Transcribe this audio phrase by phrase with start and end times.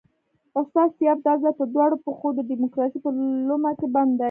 [0.59, 3.09] استاد سیاف دا ځل په دواړو پښو د ډیموکراسۍ په
[3.47, 4.19] لومه کې بند دی.